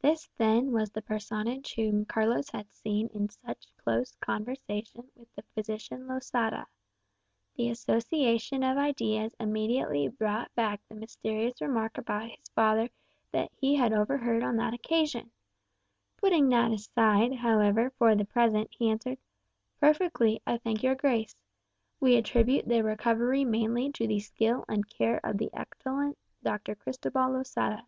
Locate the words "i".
20.44-20.58